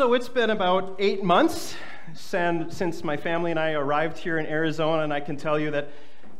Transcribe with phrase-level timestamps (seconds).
[0.00, 1.74] So it's been about eight months
[2.14, 5.90] since my family and I arrived here in Arizona, and I can tell you that,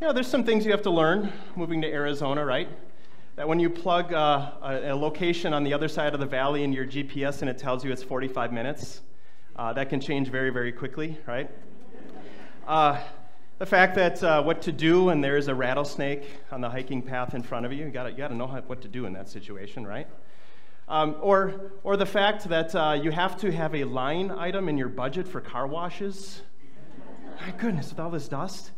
[0.00, 2.70] you know, there's some things you have to learn moving to Arizona, right?
[3.36, 6.64] That when you plug uh, a, a, location on the other side of the valley
[6.64, 9.02] in your GPS and it tells you it's 45 minutes,
[9.56, 11.50] uh, that can change very, very quickly, right?
[12.66, 12.98] Uh,
[13.58, 17.02] the fact that uh, what to do when there is a rattlesnake on the hiking
[17.02, 19.12] path in front of you, you gotta, you gotta know how, what to do in
[19.12, 20.06] that situation, right?
[20.90, 24.76] Um, or, or the fact that uh, you have to have a line item in
[24.76, 26.42] your budget for car washes.
[27.40, 28.72] My goodness, with all this dust.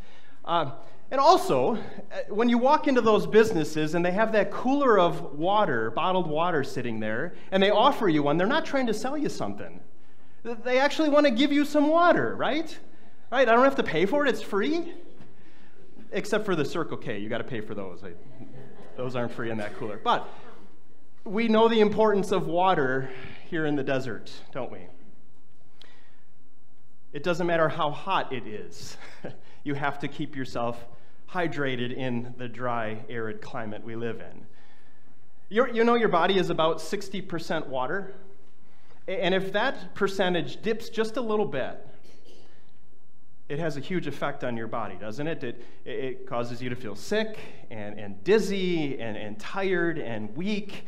[0.44, 0.72] Uh,
[1.10, 1.78] and also, uh,
[2.28, 6.62] when you walk into those businesses and they have that cooler of water, bottled water
[6.62, 9.80] sitting there, and they offer you one, they're not trying to sell you something.
[10.42, 12.78] They actually want to give you some water, right?
[13.30, 13.48] Right?
[13.48, 14.92] I don't have to pay for it, it's free.
[16.10, 18.04] Except for the Circle K, you got to pay for those.
[18.04, 18.10] I,
[18.98, 19.98] those aren't free in that cooler.
[20.04, 20.28] But
[21.24, 23.08] we know the importance of water
[23.48, 24.86] here in the desert, don't we?
[27.12, 28.96] It doesn't matter how hot it is,
[29.64, 30.84] you have to keep yourself
[31.30, 34.46] hydrated in the dry, arid climate we live in.
[35.48, 38.14] You're, you know, your body is about 60% water.
[39.06, 41.86] And if that percentage dips just a little bit,
[43.48, 45.44] it has a huge effect on your body, doesn't it?
[45.44, 47.38] It, it causes you to feel sick
[47.70, 50.86] and, and dizzy and, and tired and weak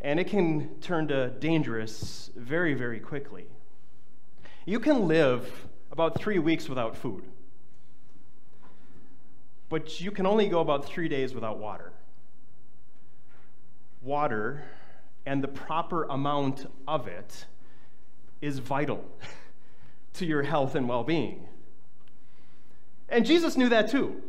[0.00, 3.46] and it can turn to dangerous very, very quickly.
[4.64, 7.24] You can live about three weeks without food,
[9.68, 11.92] but you can only go about three days without water.
[14.02, 14.64] Water
[15.26, 17.44] and the proper amount of it
[18.40, 19.04] is vital
[20.14, 21.46] to your health and well being.
[23.08, 24.22] And Jesus knew that too.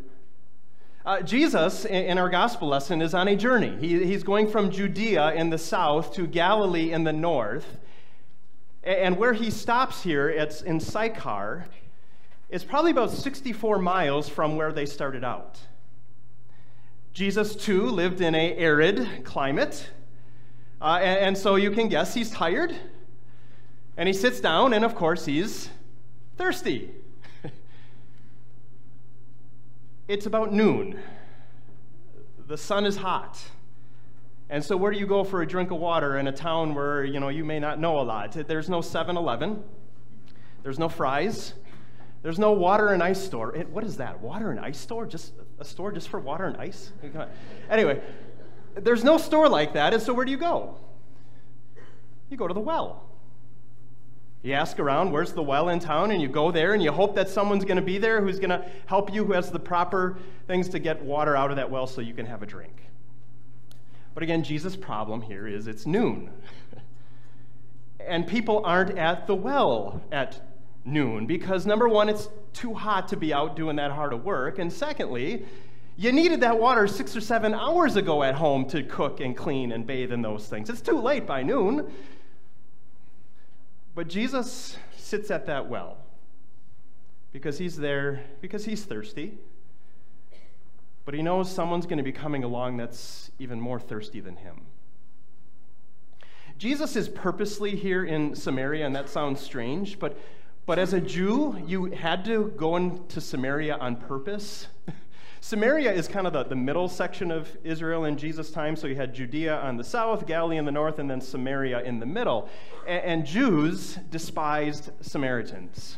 [1.03, 3.75] Uh, Jesus, in our gospel lesson, is on a journey.
[3.79, 7.65] He, he's going from Judea in the south to Galilee in the north.
[8.83, 11.65] And where he stops here, it's in Sychar,
[12.49, 15.59] is probably about 64 miles from where they started out.
[17.13, 19.89] Jesus, too, lived in a arid climate.
[20.79, 22.75] Uh, and, and so you can guess he's tired.
[23.97, 25.67] And he sits down, and of course, he's
[26.37, 26.91] thirsty.
[30.11, 30.99] It's about noon.
[32.45, 33.41] The sun is hot.
[34.49, 37.05] And so where do you go for a drink of water in a town where,
[37.05, 38.33] you know, you may not know a lot?
[38.33, 39.63] There's no 7-Eleven.
[40.63, 41.53] There's no Fry's.
[42.23, 43.55] There's no water and ice store.
[43.55, 44.19] It, what is that?
[44.19, 45.05] Water and ice store?
[45.05, 46.91] Just a store just for water and ice?
[47.69, 48.01] Anyway,
[48.75, 49.93] there's no store like that.
[49.93, 50.75] And so where do you go?
[52.29, 53.07] You go to the well.
[54.43, 56.11] You ask around, where's the well in town?
[56.11, 58.49] And you go there and you hope that someone's going to be there who's going
[58.49, 61.85] to help you, who has the proper things to get water out of that well
[61.85, 62.73] so you can have a drink.
[64.13, 66.31] But again, Jesus' problem here is it's noon.
[67.99, 70.41] and people aren't at the well at
[70.85, 74.57] noon because, number one, it's too hot to be out doing that hard of work.
[74.57, 75.45] And secondly,
[75.97, 79.71] you needed that water six or seven hours ago at home to cook and clean
[79.71, 80.69] and bathe in those things.
[80.69, 81.91] It's too late by noon.
[83.93, 85.97] But Jesus sits at that well
[87.33, 89.37] because he's there, because he's thirsty.
[91.03, 94.61] But he knows someone's going to be coming along that's even more thirsty than him.
[96.57, 100.15] Jesus is purposely here in Samaria, and that sounds strange, but,
[100.67, 104.67] but as a Jew, you had to go into Samaria on purpose.
[105.43, 108.75] Samaria is kind of the, the middle section of Israel in Jesus' time.
[108.75, 111.99] So you had Judea on the south, Galilee in the north, and then Samaria in
[111.99, 112.47] the middle.
[112.87, 115.97] And, and Jews despised Samaritans.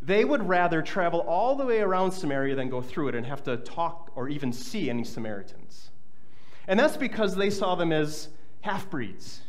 [0.00, 3.44] They would rather travel all the way around Samaria than go through it and have
[3.44, 5.90] to talk or even see any Samaritans.
[6.66, 8.28] And that's because they saw them as
[8.62, 9.42] half breeds.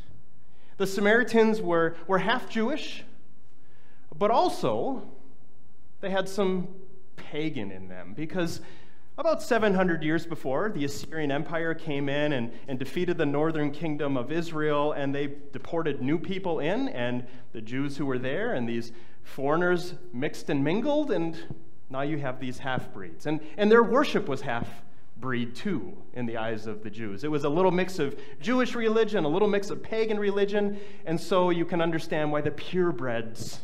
[0.76, 3.06] The Samaritans were, were half Jewish,
[4.14, 5.04] but also
[6.02, 6.68] they had some
[7.16, 8.60] pagan in them because
[9.18, 14.16] about 700 years before, the Assyrian Empire came in and, and defeated the northern kingdom
[14.16, 18.68] of Israel, and they deported new people in, and the Jews who were there, and
[18.68, 18.92] these
[19.24, 21.38] foreigners mixed and mingled, and
[21.90, 23.26] now you have these half breeds.
[23.26, 24.68] And, and their worship was half
[25.18, 27.24] breed too in the eyes of the Jews.
[27.24, 31.20] It was a little mix of Jewish religion, a little mix of pagan religion, and
[31.20, 33.60] so you can understand why the purebreds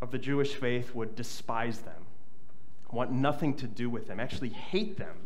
[0.00, 2.02] of the Jewish faith would despise them
[2.92, 5.16] want nothing to do with them, actually hate them.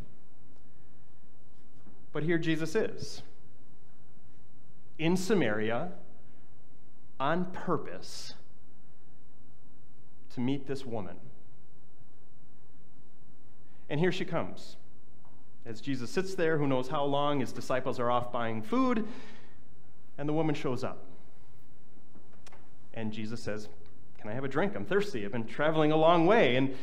[2.13, 3.23] But here Jesus is
[4.99, 5.91] in Samaria
[7.21, 8.35] on purpose
[10.35, 11.17] to meet this woman.
[13.89, 14.77] And here she comes.
[15.65, 19.07] As Jesus sits there, who knows how long, his disciples are off buying food,
[20.17, 21.05] and the woman shows up.
[22.95, 23.69] And Jesus says,
[24.19, 24.75] Can I have a drink?
[24.75, 25.25] I'm thirsty.
[25.25, 26.57] I've been traveling a long way.
[26.57, 26.75] And,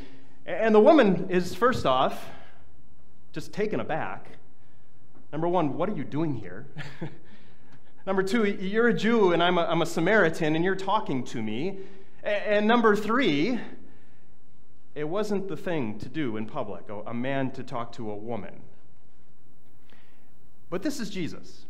[0.45, 2.25] and the woman is, first off,
[3.31, 4.27] just taken aback.
[5.31, 6.67] Number one, what are you doing here?
[8.05, 11.41] number two, you're a Jew and I'm a, I'm a Samaritan and you're talking to
[11.41, 11.79] me.
[12.23, 13.59] And number three,
[14.95, 18.61] it wasn't the thing to do in public, a man to talk to a woman.
[20.69, 21.65] But this is Jesus.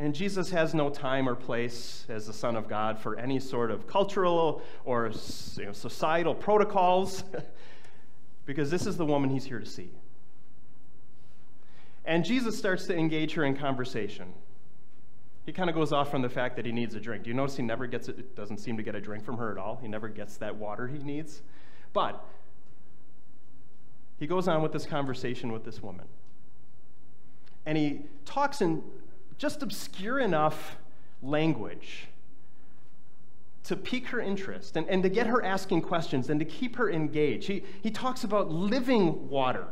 [0.00, 3.70] And Jesus has no time or place as the Son of God for any sort
[3.70, 5.12] of cultural or
[5.58, 7.22] you know, societal protocols,
[8.46, 9.90] because this is the woman he's here to see.
[12.06, 14.32] And Jesus starts to engage her in conversation.
[15.44, 17.24] He kind of goes off from the fact that he needs a drink.
[17.24, 19.52] Do you notice he never gets it, doesn't seem to get a drink from her
[19.52, 19.78] at all?
[19.82, 21.42] He never gets that water he needs.
[21.92, 22.24] But
[24.18, 26.06] he goes on with this conversation with this woman.
[27.66, 28.82] And he talks in
[29.40, 30.76] just obscure enough
[31.22, 32.08] language
[33.64, 36.90] to pique her interest and, and to get her asking questions and to keep her
[36.90, 37.48] engaged.
[37.48, 39.66] He, he talks about living water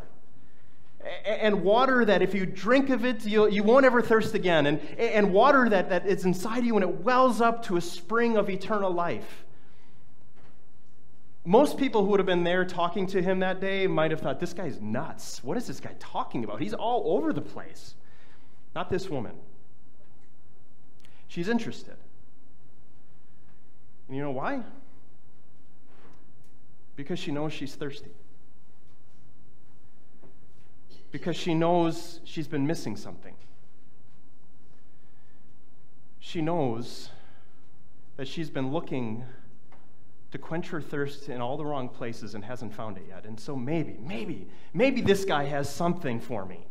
[1.26, 4.80] and water that if you drink of it, you'll, you won't ever thirst again, and,
[4.98, 8.48] and water that, that is inside you and it wells up to a spring of
[8.48, 9.44] eternal life.
[11.44, 14.40] Most people who would have been there talking to him that day might have thought,
[14.40, 15.44] this guy's nuts.
[15.44, 16.62] What is this guy talking about?
[16.62, 17.96] He's all over the place.
[18.74, 19.34] Not this woman.
[21.38, 21.94] She's interested.
[24.08, 24.64] And you know why?
[26.96, 28.10] Because she knows she's thirsty
[31.12, 33.36] because she knows she's been missing something.
[36.18, 37.10] She knows
[38.16, 39.24] that she's been looking
[40.32, 43.26] to quench her thirst in all the wrong places and hasn't found it yet.
[43.26, 46.66] And so maybe, maybe, maybe this guy has something for me.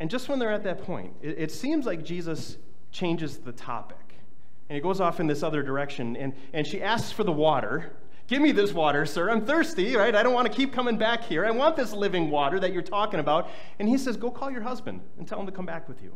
[0.00, 2.56] And just when they're at that point, it, it seems like Jesus
[2.92, 3.96] changes the topic.
[4.68, 6.16] And he goes off in this other direction.
[6.16, 7.92] And, and she asks for the water.
[8.26, 9.30] Give me this water, sir.
[9.30, 10.14] I'm thirsty, right?
[10.14, 11.46] I don't want to keep coming back here.
[11.46, 13.48] I want this living water that you're talking about.
[13.78, 16.12] And he says, Go call your husband and tell him to come back with you.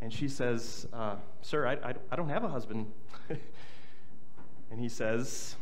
[0.00, 2.90] And she says, uh, Sir, I, I, I, don't have a husband.
[4.70, 5.54] and he says,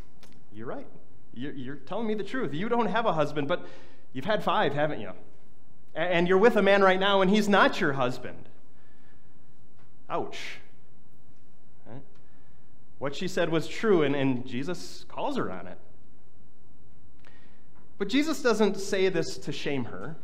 [0.54, 0.86] You're right.
[1.34, 2.54] You're, you're telling me the truth.
[2.54, 3.66] You don't have a husband, but
[4.14, 5.10] you've had five, haven't you?
[5.94, 8.48] And you're with a man right now, and he's not your husband.
[10.08, 10.38] Ouch
[13.02, 15.76] what she said was true, and, and Jesus calls her on it.
[17.98, 20.14] But Jesus doesn't say this to shame her.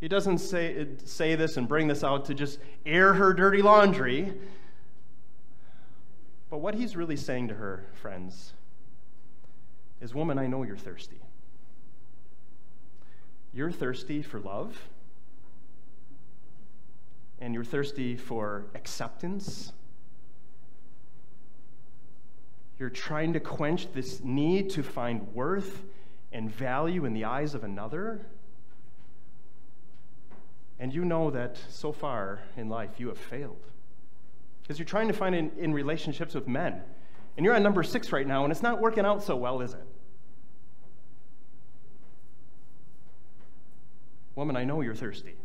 [0.00, 4.34] He doesn't say, say this and bring this out to just air her dirty laundry.
[6.50, 8.54] But what he's really saying to her, friends,
[10.00, 11.20] is Woman, I know you're thirsty.
[13.54, 14.88] You're thirsty for love,
[17.40, 19.72] and you're thirsty for acceptance
[22.78, 25.84] you're trying to quench this need to find worth
[26.32, 28.26] and value in the eyes of another.
[30.80, 33.62] And you know that so far in life you have failed.
[34.62, 36.82] Because you're trying to find it in, in relationships with men.
[37.36, 39.74] And you're on number six right now, and it's not working out so well, is
[39.74, 39.86] it?
[44.34, 45.36] Woman, I know you're thirsty.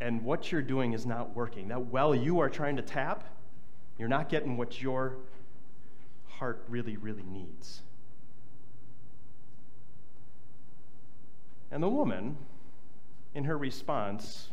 [0.00, 1.68] And what you're doing is not working.
[1.68, 3.24] That well you are trying to tap
[3.98, 5.16] you're not getting what your
[6.28, 7.82] heart really, really needs.
[11.70, 12.36] And the woman,
[13.34, 14.50] in her response,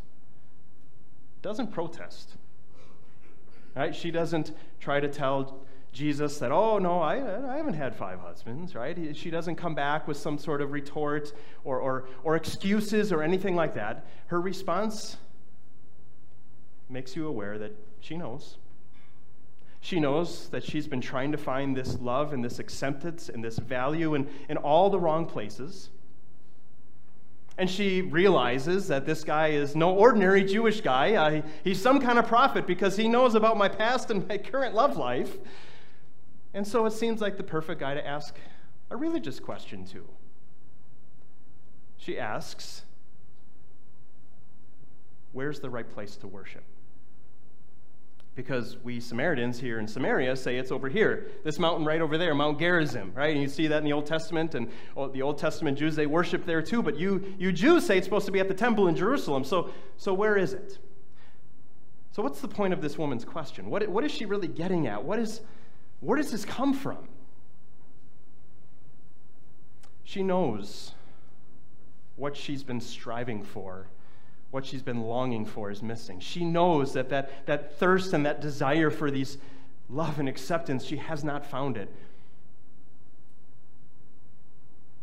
[1.42, 2.36] doesn't protest.
[3.76, 3.96] Right?
[3.96, 5.60] She doesn't try to tell
[5.92, 9.16] Jesus that, oh, no, I, I haven't had five husbands, right?
[9.16, 11.34] She doesn't come back with some sort of retort
[11.64, 14.06] or, or, or excuses or anything like that.
[14.28, 15.18] Her response
[16.90, 18.58] makes you aware that she knows
[19.82, 23.58] she knows that she's been trying to find this love and this acceptance and this
[23.58, 25.90] value in, in all the wrong places.
[27.58, 31.16] And she realizes that this guy is no ordinary Jewish guy.
[31.16, 34.76] Uh, he's some kind of prophet because he knows about my past and my current
[34.76, 35.36] love life.
[36.54, 38.36] And so it seems like the perfect guy to ask
[38.90, 40.08] a religious question to.
[41.98, 42.84] She asks,
[45.32, 46.64] Where's the right place to worship?
[48.36, 52.34] because we Samaritans here in Samaria say it's over here, this mountain right over there,
[52.34, 53.32] Mount Gerizim, right?
[53.32, 54.70] And you see that in the Old Testament, and
[55.14, 58.26] the Old Testament Jews, they worship there too, but you, you Jews say it's supposed
[58.28, 59.44] to be at the temple in Jerusalem.
[59.44, 60.78] So, so where is it?
[62.14, 63.70] So, what's the point of this woman's question?
[63.70, 65.04] What, what is she really getting at?
[65.04, 65.42] What is,
[66.02, 67.08] where does this come from?
[70.04, 70.92] She knows
[72.18, 73.88] what she's been striving for
[74.52, 76.20] what she's been longing for is missing.
[76.20, 79.38] She knows that that, that thirst and that desire for these
[79.90, 81.90] love and acceptance, she has not found it.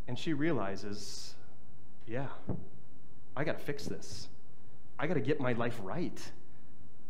[0.07, 1.35] And she realizes,
[2.07, 2.28] yeah,
[3.37, 4.28] I got to fix this.
[4.99, 6.31] I got to get my life right.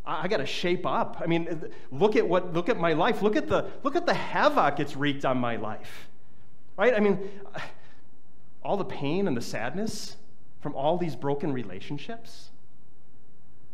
[0.08, 1.18] I, I got to shape up.
[1.22, 3.22] I mean, look at what look at my life.
[3.22, 6.08] Look at the look at the havoc it's wreaked on my life.
[6.76, 6.94] Right?
[6.94, 7.30] I mean,
[8.62, 10.16] all the pain and the sadness
[10.60, 12.50] from all these broken relationships.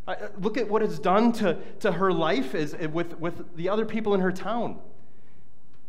[0.07, 3.87] Uh, look at what it's done to, to her life is, with, with the other
[3.87, 4.79] people in her town.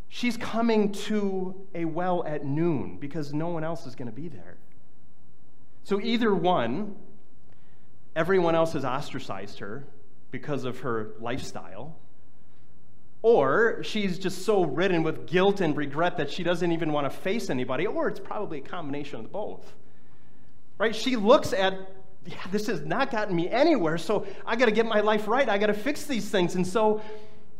[0.07, 4.29] She's coming to a well at noon because no one else is going to be
[4.29, 4.55] there.
[5.83, 6.95] So, either one,
[8.15, 9.85] everyone else has ostracized her
[10.35, 11.95] because of her lifestyle,
[13.21, 17.17] or she's just so ridden with guilt and regret that she doesn't even want to
[17.17, 19.71] face anybody, or it's probably a combination of both.
[20.77, 20.93] Right?
[20.93, 21.73] She looks at,
[22.25, 25.47] yeah, this has not gotten me anywhere, so I got to get my life right.
[25.47, 26.55] I got to fix these things.
[26.55, 27.01] And so,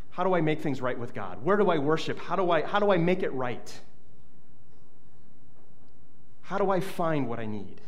[0.10, 1.46] how do I make things right with God?
[1.46, 2.20] Where do I worship?
[2.20, 3.74] How do I, how do I make it right?
[6.42, 7.80] How do I find what I need?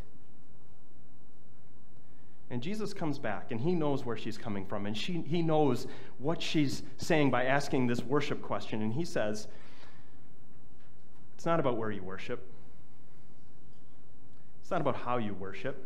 [2.50, 5.88] And Jesus comes back and he knows where she's coming from and she, he knows
[6.18, 8.82] what she's saying by asking this worship question.
[8.82, 9.48] And he says,
[11.36, 12.46] It's not about where you worship,
[14.62, 15.86] it's not about how you worship.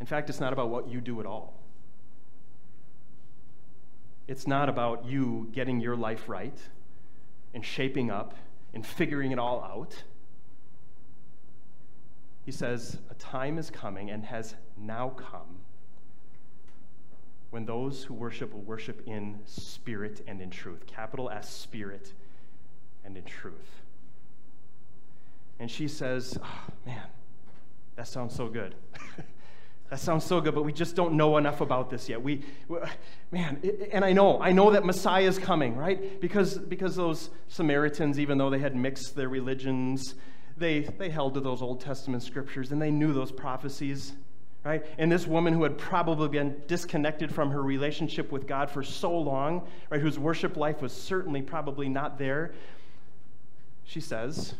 [0.00, 1.54] In fact, it's not about what you do at all.
[4.26, 6.58] It's not about you getting your life right
[7.54, 8.34] and shaping up
[8.74, 10.02] and figuring it all out.
[12.44, 15.60] He says, A time is coming and has now come
[17.50, 20.86] when those who worship will worship in spirit and in truth.
[20.86, 22.12] Capital S, spirit
[23.04, 23.82] and in truth.
[25.60, 27.06] And she says, oh, Man,
[27.96, 28.74] that sounds so good.
[29.90, 32.22] that sounds so good, but we just don't know enough about this yet.
[32.22, 32.78] We, we
[33.30, 36.20] man, it, and I know, I know that Messiah is coming, right?
[36.20, 40.14] Because, because those Samaritans, even though they had mixed their religions,
[40.56, 44.12] they, they held to those Old Testament scriptures and they knew those prophecies,
[44.64, 44.84] right?
[44.98, 49.16] And this woman who had probably been disconnected from her relationship with God for so
[49.16, 52.52] long, right, whose worship life was certainly probably not there,
[53.84, 54.54] she says,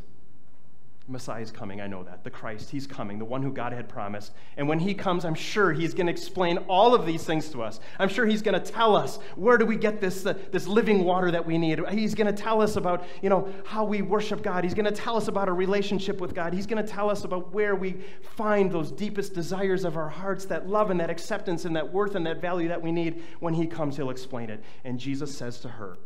[1.12, 1.80] Messiah is coming.
[1.80, 2.24] I know that.
[2.24, 4.32] The Christ, he's coming, the one who God had promised.
[4.56, 7.62] And when he comes, I'm sure he's going to explain all of these things to
[7.62, 7.78] us.
[7.98, 11.04] I'm sure he's going to tell us where do we get this, uh, this living
[11.04, 11.80] water that we need.
[11.90, 14.64] He's going to tell us about, you know, how we worship God.
[14.64, 16.54] He's going to tell us about our relationship with God.
[16.54, 17.98] He's going to tell us about where we
[18.36, 22.14] find those deepest desires of our hearts, that love and that acceptance and that worth
[22.14, 23.22] and that value that we need.
[23.40, 24.64] When he comes, he'll explain it.
[24.84, 25.98] And Jesus says to her,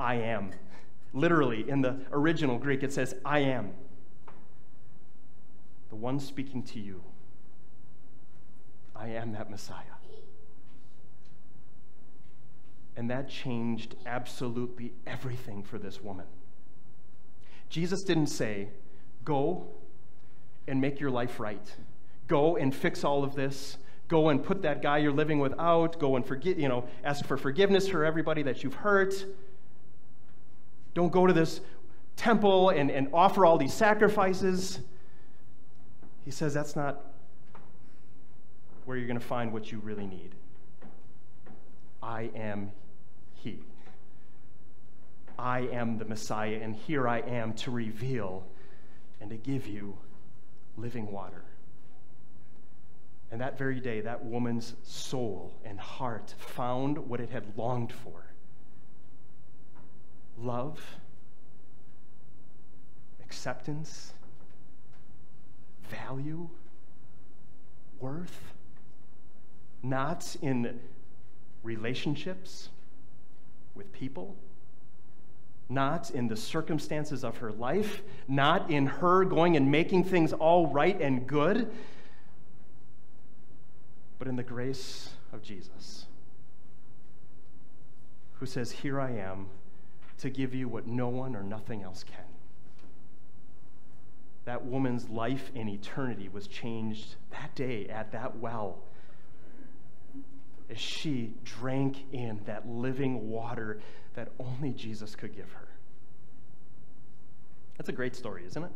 [0.00, 0.50] I am
[1.12, 3.72] Literally, in the original Greek, it says, I am
[5.88, 7.02] the one speaking to you.
[8.94, 9.84] I am that Messiah.
[12.98, 16.26] And that changed absolutely everything for this woman.
[17.68, 18.70] Jesus didn't say,
[19.24, 19.68] Go
[20.66, 21.74] and make your life right.
[22.26, 23.78] Go and fix all of this.
[24.08, 26.00] Go and put that guy you're living with out.
[26.00, 29.14] Go and forget, you know, ask for forgiveness for everybody that you've hurt.
[30.98, 31.60] Don't go to this
[32.16, 34.80] temple and, and offer all these sacrifices.
[36.24, 37.04] He says that's not
[38.84, 40.34] where you're going to find what you really need.
[42.02, 42.72] I am
[43.32, 43.60] He.
[45.38, 48.44] I am the Messiah, and here I am to reveal
[49.20, 49.96] and to give you
[50.76, 51.44] living water.
[53.30, 58.28] And that very day, that woman's soul and heart found what it had longed for
[60.42, 60.80] love,
[63.24, 64.12] acceptance,
[65.90, 66.48] value,
[68.00, 68.52] worth,
[69.82, 70.78] not in
[71.62, 72.68] relationships
[73.74, 74.36] with people,
[75.68, 80.66] not in the circumstances of her life, not in her going and making things all
[80.68, 81.70] right and good,
[84.18, 86.06] but in the grace of Jesus,
[88.34, 89.48] who says, Here I am
[90.18, 92.24] to give you what no one or nothing else can.
[94.44, 98.78] That woman's life in eternity was changed that day at that well
[100.70, 103.80] as she drank in that living water
[104.14, 105.68] that only Jesus could give her.
[107.76, 108.70] That's a great story, isn't it?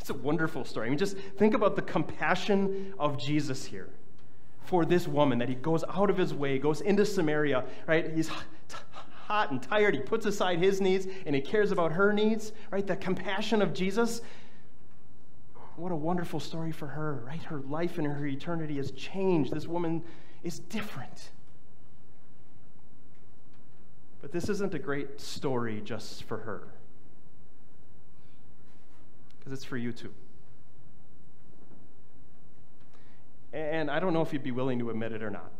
[0.00, 0.86] It's a wonderful story.
[0.86, 3.90] I mean, just think about the compassion of Jesus here
[4.64, 8.14] for this woman that he goes out of his way, goes into Samaria, right?
[8.14, 8.30] He's
[9.28, 9.94] hot and tired.
[9.94, 12.86] He puts aside his needs and he cares about her needs, right?
[12.86, 14.22] The compassion of Jesus.
[15.76, 17.42] What a wonderful story for her, right?
[17.42, 19.52] Her life and her eternity has changed.
[19.52, 20.02] This woman
[20.42, 21.30] is different.
[24.22, 26.68] But this isn't a great story just for her,
[29.38, 30.12] because it's for you too.
[33.52, 35.52] And I don't know if you'd be willing to admit it or not,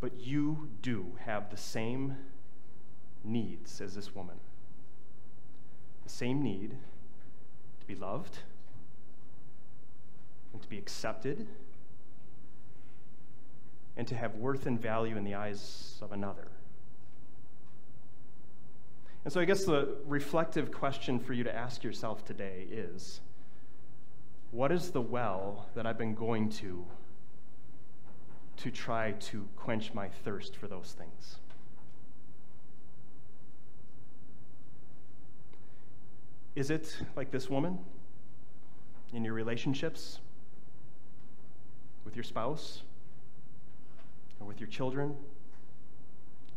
[0.00, 2.16] but you do have the same
[3.22, 4.36] needs as this woman.
[6.04, 6.70] The same need
[7.80, 8.38] to be loved
[10.52, 11.46] and to be accepted
[13.96, 16.48] and to have worth and value in the eyes of another.
[19.24, 23.20] And so I guess the reflective question for you to ask yourself today is
[24.50, 26.86] what is the well that I've been going to
[28.62, 31.36] to try to quench my thirst for those things?
[36.54, 37.78] Is it like this woman
[39.14, 40.18] in your relationships
[42.04, 42.82] with your spouse
[44.40, 45.16] or with your children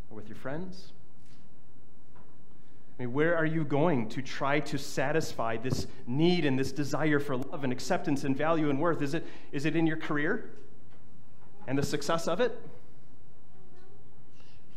[0.09, 0.91] or with your friends?
[2.99, 7.19] I mean, where are you going to try to satisfy this need and this desire
[7.19, 9.01] for love and acceptance and value and worth?
[9.01, 10.49] Is it, is it in your career
[11.67, 12.59] and the success of it?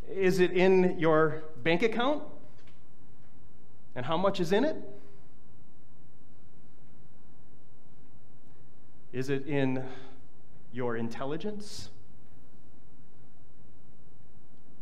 [0.09, 2.23] Is it in your bank account
[3.95, 4.77] and how much is in it?
[9.13, 9.83] Is it in
[10.73, 11.91] your intelligence?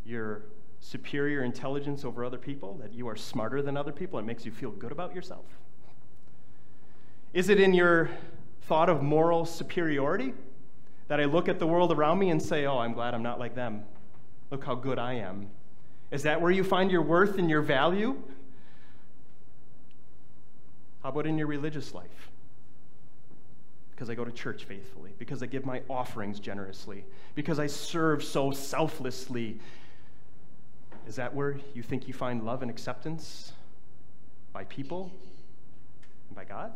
[0.05, 0.43] Your
[0.81, 4.45] superior intelligence over other people, that you are smarter than other people, and it makes
[4.45, 5.47] you feel good about yourself?
[7.33, 8.11] Is it in your
[8.63, 10.35] thought of moral superiority?
[11.09, 13.39] That I look at the world around me and say, oh, I'm glad I'm not
[13.39, 13.85] like them.
[14.51, 15.49] Look how good I am.
[16.11, 18.17] Is that where you find your worth and your value?
[21.03, 22.31] How about in your religious life?
[23.91, 28.25] Because I go to church faithfully, because I give my offerings generously, because I serve
[28.25, 29.59] so selflessly,
[31.07, 33.53] is that where you think you find love and acceptance
[34.53, 35.13] by people
[36.29, 36.73] and by God?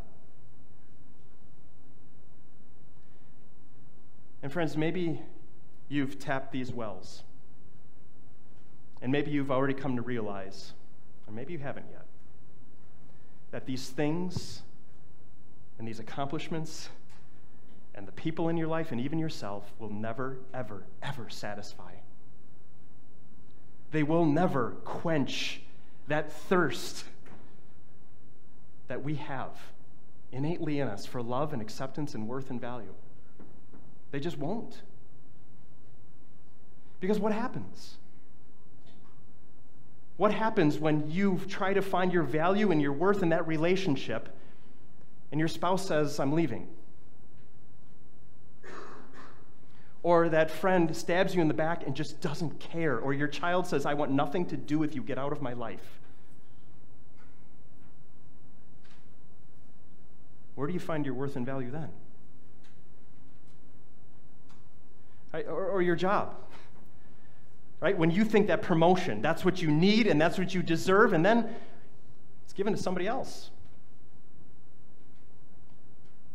[4.42, 5.20] And friends, maybe
[5.88, 7.22] you've tapped these wells.
[9.01, 10.72] And maybe you've already come to realize,
[11.27, 12.05] or maybe you haven't yet,
[13.51, 14.62] that these things
[15.79, 16.88] and these accomplishments
[17.94, 21.92] and the people in your life and even yourself will never, ever, ever satisfy
[23.90, 25.61] they will never quench
[26.09, 27.05] that thirst
[28.88, 29.51] that we have
[30.33, 32.94] innately in us for love and acceptance and worth and value.
[34.11, 34.83] They just won't.
[37.01, 37.97] Because what happens?
[40.16, 44.29] What happens when you try to find your value and your worth in that relationship
[45.31, 46.68] and your spouse says, I'm leaving?
[50.03, 53.66] or that friend stabs you in the back and just doesn't care, or your child
[53.66, 56.01] says, I want nothing to do with you, get out of my life.
[60.55, 61.90] Where do you find your worth and value then?
[65.33, 65.47] Right?
[65.47, 66.35] Or, or your job.
[67.81, 67.97] Right?
[67.97, 71.25] When you think that promotion, that's what you need and that's what you deserve, and
[71.25, 71.55] then
[72.45, 73.51] it's given to somebody else.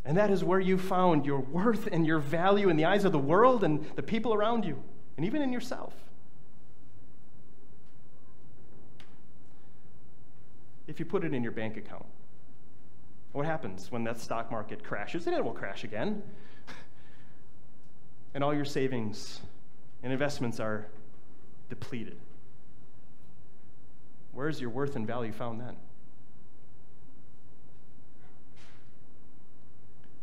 [0.06, 3.12] And that is where you found your worth and your value in the eyes of
[3.12, 4.82] the world and the people around you,
[5.18, 5.94] and even in yourself.
[10.88, 12.06] If you put it in your bank account,
[13.32, 15.26] what happens when that stock market crashes?
[15.26, 16.22] And it will crash again.
[18.34, 19.40] and all your savings
[20.02, 20.88] and investments are
[21.70, 22.18] depleted.
[24.32, 25.76] Where is your worth and value found then?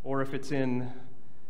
[0.03, 0.91] or if it's in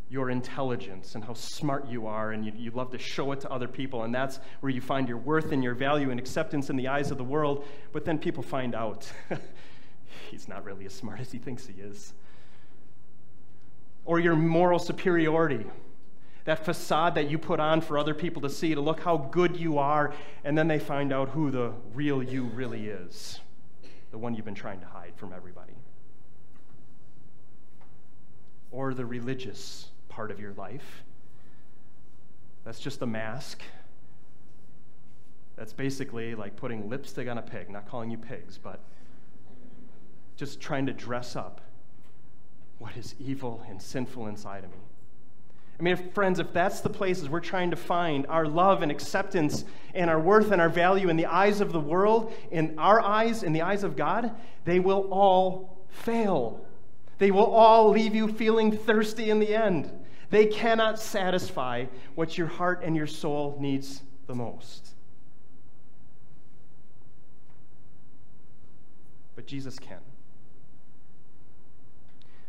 [0.09, 3.51] your intelligence and how smart you are, and you, you love to show it to
[3.51, 6.77] other people, and that's where you find your worth and your value and acceptance in
[6.77, 7.65] the eyes of the world.
[7.93, 9.11] But then people find out
[10.31, 12.13] he's not really as smart as he thinks he is.
[14.05, 15.65] Or your moral superiority,
[16.45, 19.57] that facade that you put on for other people to see, to look how good
[19.57, 23.41] you are, and then they find out who the real you really is,
[24.11, 25.75] the one you've been trying to hide from everybody
[28.71, 31.03] or the religious part of your life.
[32.65, 33.63] That's just a mask.
[35.57, 38.81] That's basically like putting lipstick on a pig, not calling you pigs, but
[40.37, 41.61] just trying to dress up
[42.79, 44.79] what is evil and sinful inside of me.
[45.81, 48.93] I mean, if, friends, if that's the places we're trying to find our love and
[48.93, 49.65] acceptance
[49.95, 53.43] and our worth and our value in the eyes of the world, in our eyes,
[53.43, 54.31] in the eyes of God,
[54.67, 56.65] they will all fail
[57.21, 59.91] They will all leave you feeling thirsty in the end.
[60.31, 64.95] They cannot satisfy what your heart and your soul needs the most.
[69.37, 70.01] But Jesus can.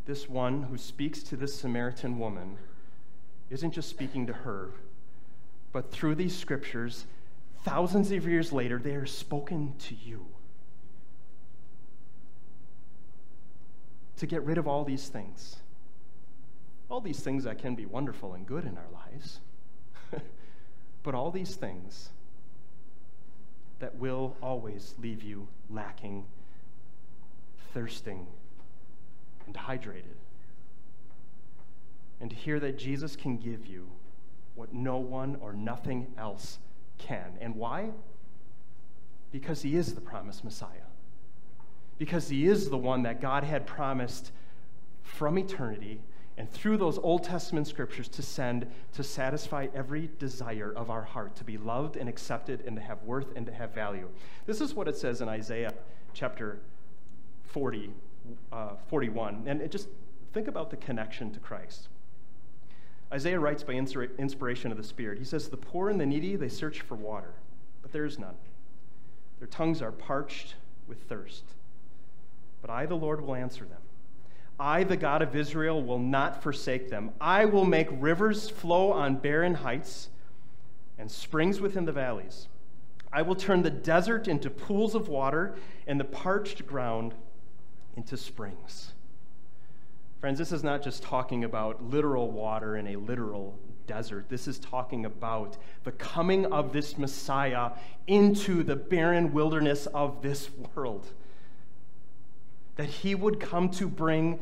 [0.05, 2.57] This one who speaks to this Samaritan woman
[3.51, 4.69] isn't just speaking to her,
[5.73, 7.05] but through these scriptures,
[7.63, 10.25] thousands of years later, they are spoken to you.
[14.17, 15.57] To get rid of all these things.
[16.89, 19.39] All these things that can be wonderful and good in our lives.
[21.03, 22.09] but all these things
[23.79, 26.25] that will always leave you lacking,
[27.73, 28.27] thirsting,
[29.45, 30.15] and hydrated.
[32.21, 33.87] And to hear that Jesus can give you
[34.55, 36.59] what no one or nothing else
[36.97, 37.33] can.
[37.41, 37.89] And why?
[39.31, 40.87] Because he is the promised Messiah.
[41.97, 44.31] Because he is the one that God had promised
[45.03, 46.01] from eternity
[46.37, 51.35] and through those Old Testament scriptures to send to satisfy every desire of our heart,
[51.35, 54.07] to be loved and accepted and to have worth and to have value.
[54.45, 55.73] This is what it says in Isaiah
[56.13, 56.59] chapter
[57.43, 57.91] 40,
[58.51, 59.43] uh, 41.
[59.45, 59.89] And just
[60.33, 61.89] think about the connection to Christ.
[63.13, 65.17] Isaiah writes by inspiration of the Spirit.
[65.19, 67.33] He says, The poor and the needy, they search for water,
[67.81, 68.35] but there is none.
[69.39, 70.55] Their tongues are parched
[70.87, 71.43] with thirst.
[72.61, 73.81] But I, the Lord, will answer them.
[74.59, 77.11] I, the God of Israel, will not forsake them.
[77.19, 80.09] I will make rivers flow on barren heights
[80.99, 82.47] and springs within the valleys.
[83.11, 85.55] I will turn the desert into pools of water
[85.87, 87.13] and the parched ground
[87.97, 88.93] into springs.
[90.21, 93.57] Friends, this is not just talking about literal water in a literal
[93.87, 94.29] desert.
[94.29, 97.71] This is talking about the coming of this Messiah
[98.05, 101.07] into the barren wilderness of this world.
[102.75, 104.39] That he would come to bring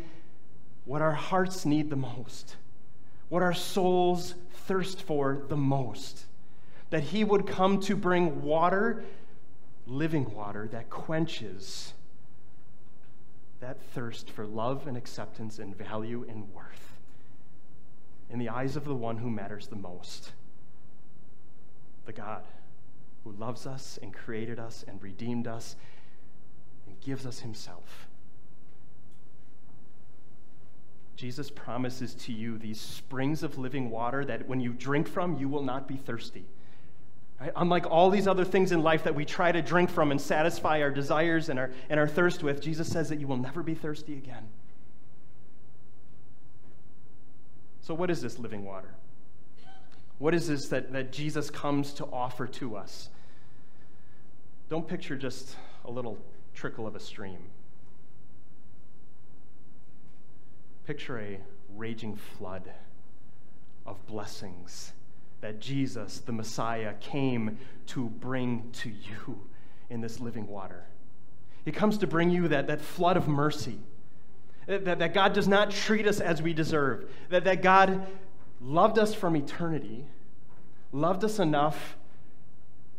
[0.84, 2.58] what our hearts need the most,
[3.30, 6.26] what our souls thirst for the most.
[6.90, 9.06] That he would come to bring water,
[9.88, 11.94] living water, that quenches
[13.60, 16.94] that thirst for love and acceptance and value and worth
[18.30, 20.32] in the eyes of the one who matters the most
[22.06, 22.44] the God
[23.24, 25.76] who loves us and created us and redeemed us
[26.88, 28.08] and gives us himself.
[31.16, 35.50] Jesus promises to you these springs of living water that when you drink from, you
[35.50, 36.46] will not be thirsty.
[37.40, 37.52] Right?
[37.56, 40.82] Unlike all these other things in life that we try to drink from and satisfy
[40.82, 43.76] our desires and our, and our thirst with, Jesus says that you will never be
[43.76, 44.50] thirsty again.
[47.82, 48.94] So, what is this living water?
[50.20, 53.10] What is this that, that Jesus comes to offer to us?
[54.70, 56.18] Don't picture just a little
[56.54, 57.40] trickle of a stream.
[60.86, 61.40] Picture a
[61.76, 62.70] raging flood
[63.86, 64.92] of blessings
[65.42, 69.40] that Jesus, the Messiah, came to bring to you
[69.90, 70.86] in this living water.
[71.66, 73.80] He comes to bring you that, that flood of mercy,
[74.66, 78.06] that, that God does not treat us as we deserve, that, that God
[78.62, 80.06] loved us from eternity,
[80.92, 81.98] loved us enough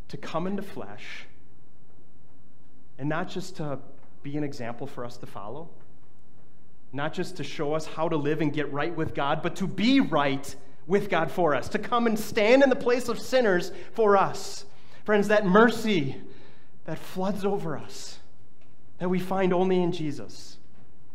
[0.08, 1.26] to come into flesh,
[2.98, 3.78] and not just to
[4.22, 5.68] be an example for us to follow,
[6.92, 9.66] not just to show us how to live and get right with God, but to
[9.66, 10.54] be right
[10.90, 14.66] with God for us, to come and stand in the place of sinners for us.
[15.04, 16.16] Friends, that mercy
[16.84, 18.18] that floods over us,
[18.98, 20.58] that we find only in Jesus,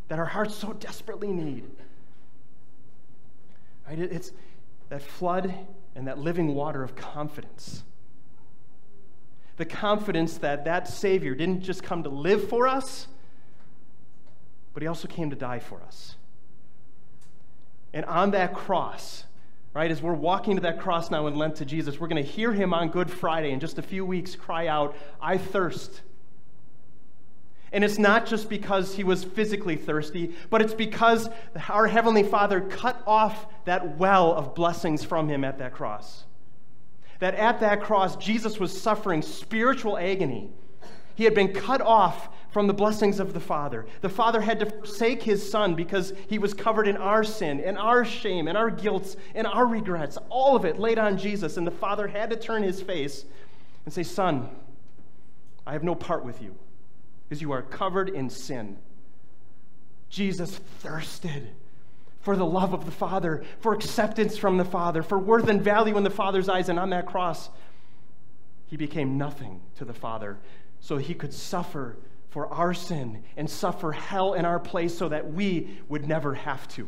[0.07, 1.69] that our hearts so desperately need.
[3.87, 3.99] Right?
[3.99, 4.31] It's
[4.89, 5.53] that flood
[5.93, 7.83] and that living water of confidence.
[9.57, 13.07] The confidence that that Savior didn't just come to live for us,
[14.73, 16.15] but He also came to die for us.
[17.93, 19.25] And on that cross,
[19.75, 19.91] right?
[19.91, 22.53] As we're walking to that cross now in Lent to Jesus, we're going to hear
[22.53, 26.01] him on Good Friday in just a few weeks cry out, I thirst.
[27.73, 31.27] And it's not just because he was physically thirsty, but it's because
[31.67, 36.23] our Heavenly Father cut off that well of blessings from him at that cross.
[37.19, 40.51] That at that cross, Jesus was suffering spiritual agony.
[41.15, 43.85] He had been cut off from the blessings of the Father.
[43.99, 47.77] The Father had to forsake his Son because he was covered in our sin and
[47.77, 51.57] our shame and our guilt and our regrets, all of it laid on Jesus.
[51.57, 53.25] And the Father had to turn his face
[53.83, 54.49] and say, Son,
[55.67, 56.55] I have no part with you
[57.27, 58.77] because you are covered in sin.
[60.07, 61.49] Jesus thirsted
[62.21, 65.97] for the love of the Father, for acceptance from the Father, for worth and value
[65.97, 66.69] in the Father's eyes.
[66.69, 67.49] And on that cross,
[68.65, 70.37] he became nothing to the Father
[70.79, 71.97] so he could suffer
[72.35, 76.67] for our sin and suffer hell in our place so that we would never have
[76.67, 76.85] to.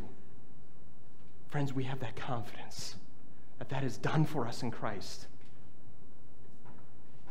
[1.47, 2.97] Friends, we have that confidence
[3.57, 5.27] that that is done for us in Christ.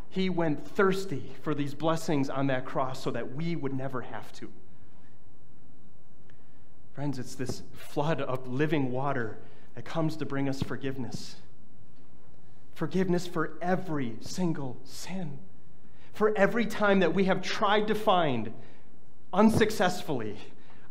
[0.09, 4.33] He went thirsty for these blessings on that cross so that we would never have
[4.37, 4.51] to.
[6.95, 9.37] Friends, it's this flood of living water
[9.75, 11.37] that comes to bring us forgiveness.
[12.77, 15.39] Forgiveness for every single sin.
[16.17, 18.51] For every time that we have tried to find
[19.35, 20.39] unsuccessfully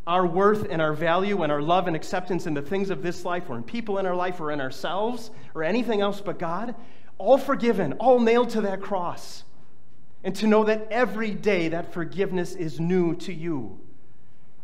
[0.06, 3.26] our worth and our value and our love and acceptance in the things of this
[3.26, 6.76] life or in people in our life or in ourselves or anything else but God,
[7.18, 9.46] all forgiven, all nailed to that cross.
[10.24, 13.80] And to know that every day that forgiveness is new to you.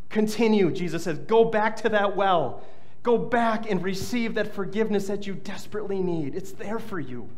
[0.10, 2.62] Continue, Jesus says, go back to that well.
[3.02, 6.36] Go back and receive that forgiveness that you desperately need.
[6.36, 7.30] It's there for you.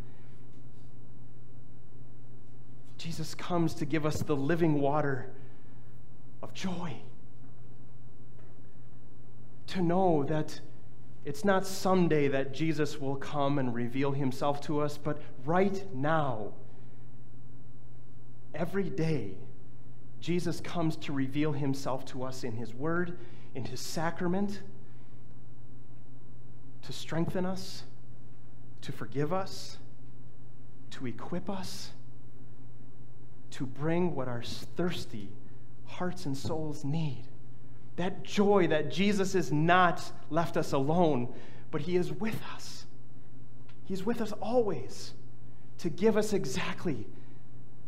[3.04, 5.30] Jesus comes to give us the living water
[6.42, 6.96] of joy.
[9.68, 10.62] To know that
[11.26, 16.54] it's not someday that Jesus will come and reveal himself to us, but right now,
[18.56, 19.32] every day,
[20.22, 23.18] Jesus comes to reveal himself to us in his word,
[23.54, 24.62] in his sacrament,
[26.84, 27.84] to strengthen us,
[28.80, 29.78] to forgive us,
[30.92, 31.92] to equip us,
[33.54, 35.30] to bring what our thirsty
[35.86, 37.24] hearts and souls need.
[37.98, 41.32] That joy that Jesus is not left us alone,
[41.70, 42.86] but He is with us.
[43.86, 45.14] He's with us always
[45.80, 47.06] to give us exactly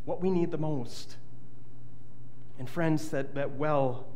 [0.06, 1.18] what we need the most.
[2.60, 4.08] And friends, that, that well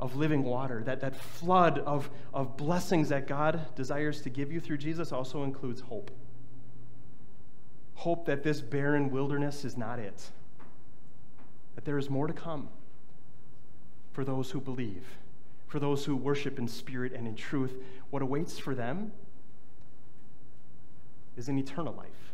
[0.00, 4.58] of living water, that, that flood of, of blessings that God desires to give you
[4.58, 6.10] through Jesus also includes hope.
[7.94, 10.30] Hope that this barren wilderness is not it,
[11.74, 12.68] that there is more to come
[14.12, 15.04] for those who believe,
[15.66, 17.74] for those who worship in spirit and in truth.
[18.10, 19.12] What awaits for them
[21.36, 22.32] is an eternal life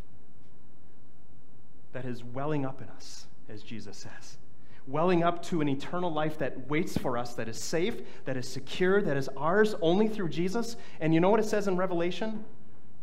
[1.93, 4.39] that is welling up in us, as Jesus says.
[4.87, 8.49] Welling up to an eternal life that waits for us, that is safe, that is
[8.49, 10.77] secure, that is ours only through Jesus.
[11.01, 12.45] And you know what it says in Revelation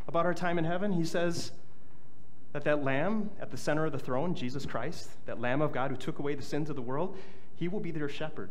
[0.08, 0.92] about our time in heaven?
[0.92, 1.52] He says
[2.56, 5.92] that that lamb at the center of the throne, Jesus Christ, that lamb of God
[5.92, 7.18] who took away the sins of the world,
[7.58, 8.50] he will be their shepherd.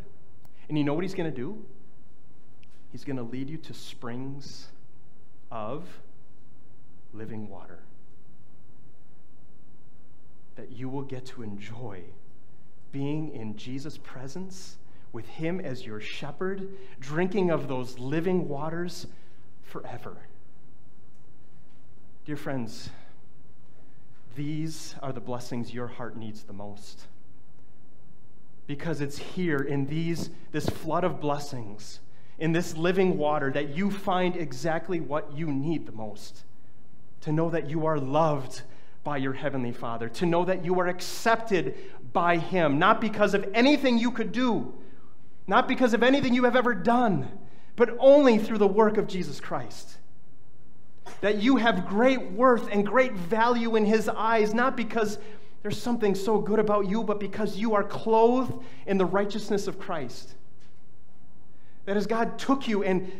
[0.69, 1.65] And you know what he's going to do?
[2.93, 4.67] He's going to lead you to springs
[5.51, 5.85] of
[7.15, 7.79] living water
[10.57, 12.03] that you will get to enjoy
[12.93, 14.77] being in Jesus' presence
[15.13, 16.69] with him as your shepherd,
[17.01, 19.07] drinking of those living waters
[19.63, 20.19] forever.
[22.27, 22.91] Dear friends,
[24.35, 27.07] these are the blessings your heart needs the most.
[28.67, 32.01] Because it's here in these this flood of blessings
[32.39, 36.45] in this living water that you find exactly what you need the most.
[37.23, 38.63] To know that you are loved
[39.05, 40.09] by your heavenly father.
[40.09, 41.77] To know that you are accepted
[42.13, 42.79] by him.
[42.79, 44.75] Not because of anything you could do.
[45.47, 47.29] Not because of anything you have ever done.
[47.77, 49.99] But only through the work of Jesus Christ
[51.21, 55.19] that you have great worth and great value in his eyes not because
[55.65, 58.53] there's something so good about you, but because you are clothed
[58.87, 60.35] in the righteousness of Christ.
[61.87, 63.11] That as God took you and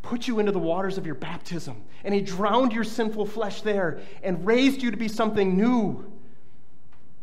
[0.00, 4.00] put you into the waters of your baptism, and He drowned your sinful flesh there
[4.22, 6.10] and raised you to be something new,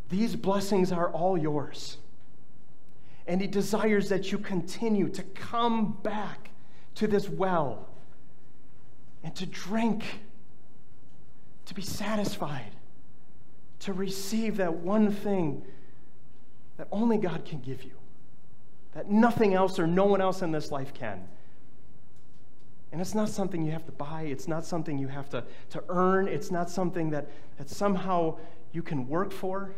[0.10, 1.98] these blessings are all yours.
[3.26, 6.52] And He desires that you continue to come back
[6.94, 7.89] to this well
[9.24, 10.04] and to drink,
[11.66, 12.72] to be satisfied
[13.80, 15.64] to receive that one thing
[16.78, 17.92] that only God can give you,
[18.94, 21.28] that nothing else or no one else in this life can.
[22.92, 25.84] And it's not something you have to buy, it's not something you have to, to
[25.90, 28.38] earn, it's not something that, that somehow
[28.72, 29.72] you can work for.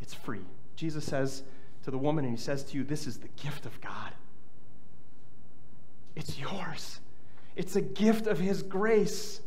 [0.00, 0.44] It's free.
[0.74, 1.42] Jesus says
[1.84, 4.12] to the woman, and he says to you, This is the gift of God.
[6.14, 7.00] It's yours.
[7.56, 9.40] It's a gift of his grace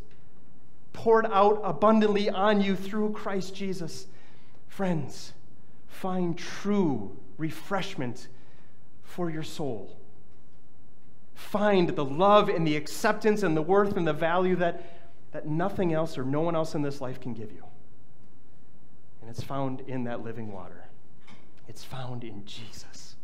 [0.94, 4.08] poured out abundantly on you through Christ Jesus.
[4.68, 5.34] Friends,
[5.88, 8.28] find true refreshment
[9.04, 9.96] for your soul.
[11.36, 14.84] Find the love and the acceptance and the worth and the value that,
[15.32, 17.64] that nothing else or no one else in this life can give you.
[19.22, 20.86] And it's found in that living water.
[21.68, 23.16] It's found in Jesus.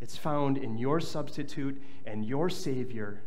[0.00, 3.22] It's found in your substitute and your Savior,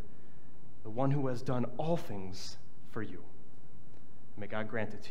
[0.83, 2.57] the one who has done all things
[2.91, 3.23] for you.
[4.37, 5.07] May God grant it to you.